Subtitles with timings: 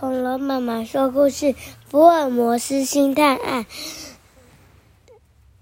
[0.00, 1.54] 恐龙妈妈说故事：
[1.86, 3.66] 福尔摩斯星探案。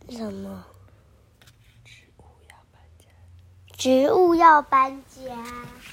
[0.09, 0.65] 什么？
[3.77, 5.35] 植物要搬家。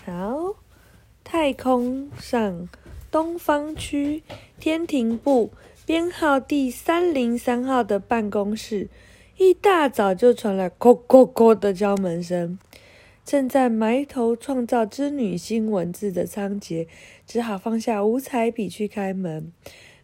[0.05, 0.58] 好，
[1.23, 2.70] 太空上
[3.10, 4.21] 东方区
[4.60, 5.52] 天庭部
[5.84, 8.90] 编号第三零三号的办公室，
[9.38, 12.60] 一大早就传来“叩叩叩”的敲门声。
[13.26, 16.88] 正在埋头创造织女星文字的仓颉，
[17.25, 19.52] 只好放下五彩笔去开门。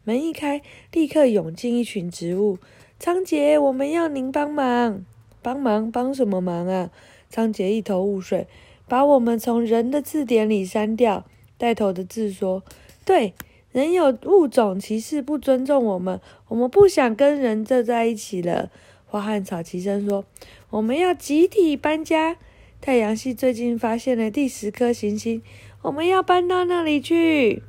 [0.03, 2.57] 门一开，立刻涌进一群植物。
[2.97, 5.05] 仓颉，我们要您帮忙。
[5.43, 5.91] 帮忙？
[5.91, 6.89] 帮什么忙啊？
[7.29, 8.47] 仓颉一头雾水，
[8.87, 11.25] 把我们从人的字典里删掉。
[11.59, 12.63] 带头的字说
[13.05, 13.35] ：“对，
[13.71, 18.71] 人有物种歧视，不尊重我们，我们不想跟人这在一起了。”
[19.05, 20.25] 花和草齐声说
[20.71, 22.37] ：“我们要集体搬家。
[22.81, 25.41] 太阳系最近发现了第十颗行星，
[25.83, 27.63] 我们要搬到那里去。”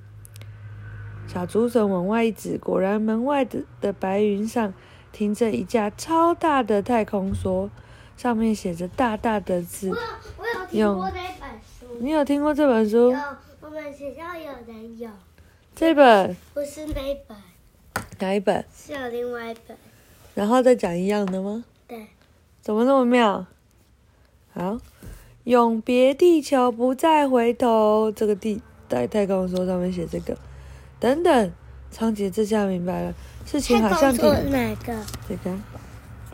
[1.29, 4.75] 小竹笋往外一指，果然门外的的白云上
[5.13, 7.69] 停着一架超大的太空梭。
[8.15, 9.91] 上面写着大大的字。
[9.91, 9.97] 我
[10.71, 11.99] 有，我有听过这本书。
[12.01, 13.11] 你有听过这本书？
[13.11, 13.19] 有，
[13.63, 15.11] 我们学校有人有。
[15.75, 16.37] 这本？
[16.55, 17.37] 不是那本。
[18.21, 18.65] 哪一本？
[18.73, 19.77] 是有另外一本。
[20.35, 21.65] 然后再讲一样的吗？
[21.89, 22.07] 对。
[22.61, 23.47] 怎么那么妙？
[24.55, 24.79] 好，
[25.45, 28.13] 永别地球，不再回头。
[28.13, 30.37] 这个地在太空梭上面写这个。
[31.01, 31.53] 等等，
[31.91, 33.15] 仓颉这下明白了，
[33.45, 34.23] 事情好像挺……
[34.51, 34.95] 哪个？
[35.29, 35.57] 这个。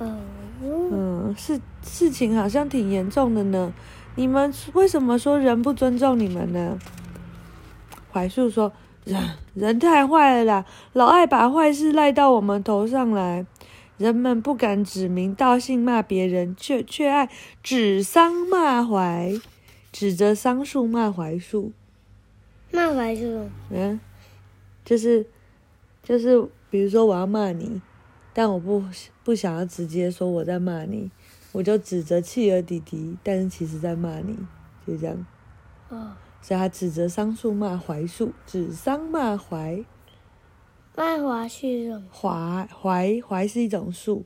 [0.01, 0.21] 嗯。
[0.61, 3.73] 嗯，事事情好像挺严重的呢。
[4.17, 6.77] 你们为什么说人不尊重你们呢？
[8.13, 8.73] 槐树说
[9.07, 9.23] ：“人
[9.55, 13.47] 人太坏了啦，老爱把坏事赖到我们头上来。
[13.99, 17.29] 人们不敢指名道姓骂别人，却却爱
[17.63, 19.39] 指桑骂槐，
[19.93, 21.73] 指着桑树骂槐树。
[22.71, 23.51] 骂槐树？
[23.71, 24.01] 嗯，
[24.85, 25.27] 就是
[26.03, 27.83] 就是，比如说我要骂你。”
[28.35, 28.85] 但我不
[29.25, 31.11] 不想要直接说我在骂你，
[31.51, 34.39] 我就指着企鹅弟弟，但是其实在骂你，
[34.87, 35.27] 就这样。
[35.89, 36.12] 哦。
[36.41, 39.84] 所以他指着桑树骂槐树，指桑骂槐。
[40.98, 42.03] 骂槐是一种？
[42.10, 44.25] 槐槐槐是一种树。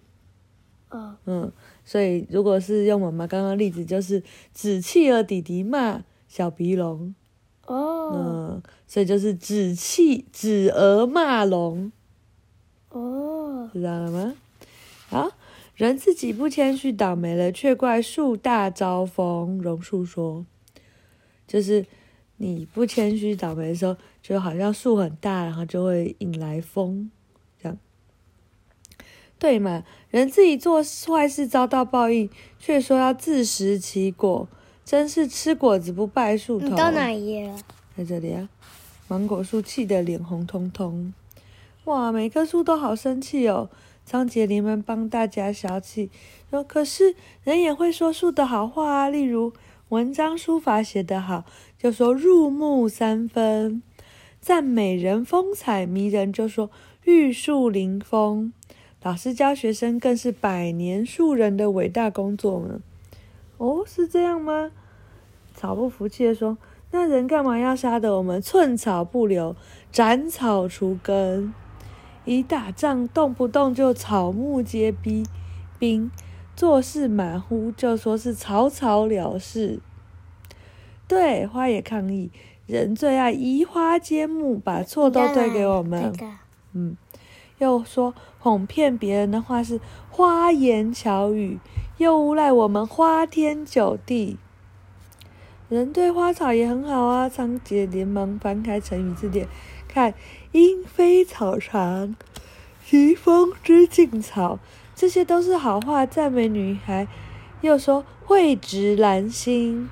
[0.89, 1.15] 哦。
[1.27, 1.53] 嗯，
[1.85, 4.23] 所以如果是用我们刚刚例子，就是
[4.55, 7.15] 指企鹅弟弟骂小鼻龙。
[7.67, 8.13] 哦。
[8.15, 11.93] 嗯，所以就是指气指儿骂龙。
[12.89, 14.35] 哦，知道了吗？
[15.09, 15.31] 好，
[15.75, 19.59] 人自己不谦虚，倒霉了，却怪树大招风。
[19.59, 20.47] 榕树说
[21.47, 21.85] ：“就是
[22.43, 27.09] 你不谦虚，倒霉的时候，就好像树很大，然后就会引来风，
[27.63, 27.79] 这样
[29.39, 29.85] 对嘛？
[30.11, 34.49] 人自己做坏事遭到报应，却说要自食其果，
[34.85, 37.57] 真是吃果子不拜树头。”你到哪一页了？
[37.97, 38.49] 在这里啊，
[39.07, 41.15] 芒果树气得脸红彤彤。
[41.85, 43.71] 哇，每棵树都好生气哦！
[44.05, 46.11] 张杰连忙帮大家消气，
[46.51, 47.15] 说：“可是
[47.45, 49.53] 人也会说树的好话啊，例如
[49.91, 51.45] 文章书法写得好，
[51.83, 53.83] 就说入木三分；
[54.41, 56.71] 赞美人风采迷人，就说
[57.03, 58.53] 玉树临风。
[59.03, 62.79] 老师教学生更是百年树人的伟大工作呢。”
[63.59, 64.71] 哦，是这样吗？
[65.57, 66.57] 草不服气的说
[66.93, 69.57] ：“那人干嘛要杀得我们寸草不留，
[69.91, 71.53] 斩草除根？”
[72.25, 75.27] 一打仗，动不动就草木皆兵，
[75.81, 76.09] 兵
[76.55, 79.81] 做事马虎，就说是草草了事。
[81.13, 82.31] 对，花也抗议，
[82.67, 86.11] 人最爱移花接木，把错都推给我们。
[86.73, 86.97] 嗯，
[87.59, 89.79] 又说哄骗别人的话是
[90.09, 91.59] 花言巧语，
[91.99, 94.39] 又诬赖我们花天酒地。
[95.69, 97.29] 人对花草也很好啊！
[97.29, 99.47] 仓颉连忙翻开成语字典。
[99.87, 100.15] 看，
[100.53, 102.17] 莺飞草长，
[102.87, 104.59] 疾风知劲草，
[104.95, 107.07] 这些都是好话，赞美女孩。
[107.61, 109.91] 又说蕙质兰心，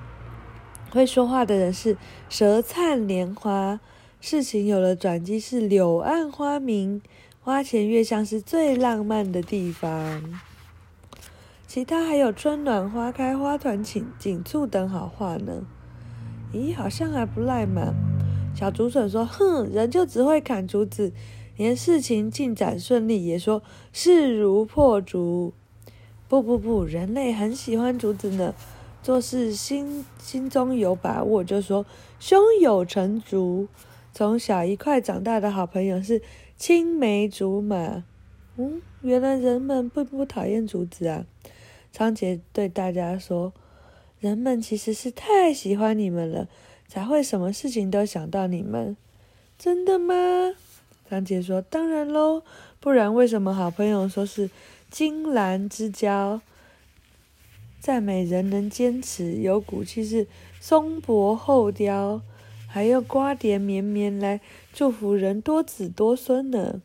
[0.91, 1.97] 会说话的人是
[2.29, 3.79] 舌灿莲花。
[4.19, 7.01] 事情有了转机，是柳暗花明，
[7.41, 10.21] 花前月下是最浪漫的地方。
[11.65, 15.63] 其他还有春暖花开、花团锦锦簇等好话呢。
[16.53, 17.93] 咦，好像还不赖嘛。
[18.53, 21.13] 小竹笋说：“哼，人就只会砍竹子，
[21.55, 23.63] 连事情进展顺利也说
[23.93, 25.53] 势如破竹。
[26.27, 28.53] 不不不，人类很喜欢竹子呢，
[29.01, 31.85] 做事心心中有把握，就说
[32.19, 33.67] 胸有成竹。
[34.13, 36.21] 从小一块长大的好朋友是
[36.57, 38.03] 青梅竹马。
[38.57, 41.25] 嗯，原来人们并不讨厌竹子啊。”
[41.91, 43.53] 仓颉对大家说
[44.19, 46.47] ：“人们其实是太喜欢你们了。”
[46.87, 48.97] 才会什么事情都想到你们，
[49.57, 50.13] 真的吗？
[51.09, 52.43] 张杰说：“当然喽，
[52.81, 54.49] 不然为什么好朋友说是
[54.89, 56.41] 金兰之交？
[57.81, 60.27] 赞美人能坚持，有骨气是
[60.59, 62.21] 松柏厚雕，
[62.67, 64.39] 还要瓜瓞绵绵来
[64.71, 66.83] 祝福人多子多孙呢。”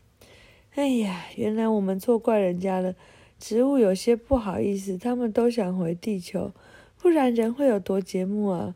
[0.74, 2.94] 哎呀，原来我们错怪人家了。
[3.38, 6.52] 植物有些不好意思，他们都想回地球，
[6.98, 8.74] 不然人会有多节目啊？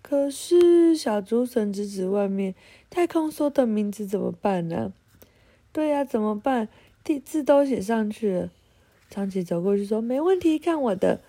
[0.00, 2.54] 可是小竹笋指指外面，
[2.88, 4.92] 太空梭的名字怎么办呢？
[5.72, 6.68] 对呀，怎么办？
[7.02, 8.50] 地字都写上去了。
[9.08, 11.20] 长崎走过去说：“没问题，看我的。”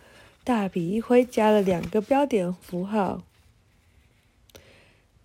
[0.43, 3.21] 大笔一挥，加了两个标点符号。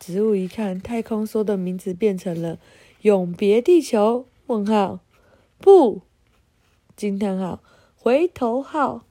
[0.00, 2.58] 植物一看，太空梭的名字变成了。
[3.02, 4.26] 永别地球？
[4.46, 5.00] 问号，
[5.58, 6.02] 不，
[6.96, 7.62] 惊叹号，
[7.96, 9.04] 回头号，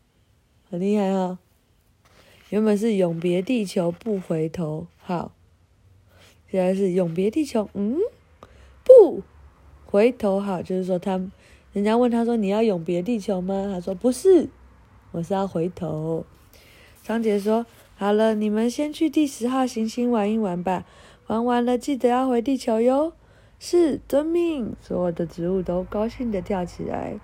[0.70, 1.40] 很厉害哈。
[2.50, 5.32] 原本是永别地球不回头号，
[6.50, 7.98] 现在是永别地球，嗯，
[8.84, 9.24] 不
[9.86, 11.18] 回头号，就是说他，
[11.74, 13.70] 人家问他说，你要永别地球吗？
[13.74, 14.50] 他说不是，
[15.12, 16.26] 我是要回头。
[17.04, 17.66] 张杰说
[17.96, 20.86] 好了，你们先去第十号行星玩一玩吧，
[21.28, 23.14] 玩完了记得要回地球哟。
[23.64, 27.20] 是遵命，所有的植物都高兴地跳起来。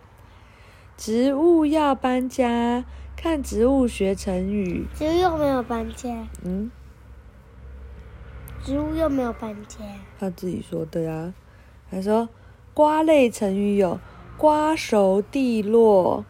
[0.95, 2.85] 植物要搬家，
[3.15, 4.85] 看植物学成语。
[4.93, 6.27] 植物又没有搬家。
[6.43, 6.69] 嗯。
[8.63, 9.79] 植物又没有搬家。
[10.19, 11.33] 他自己说的呀。
[11.89, 12.29] 他说，
[12.75, 13.99] 瓜类成语有
[14.37, 16.23] 瓜熟蒂落、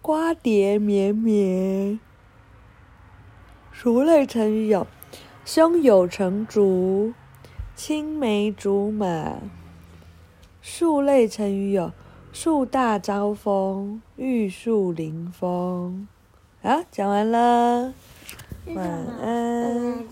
[0.00, 2.00] 瓜蝶绵绵。
[3.70, 4.86] 熟类成语有
[5.44, 7.12] 胸有成竹。
[7.74, 9.34] 青梅竹马，
[10.62, 11.92] 树类成语有
[12.32, 16.08] 树大招风、玉树临风。
[16.62, 17.92] 好，讲完了，
[18.68, 20.04] 晚安。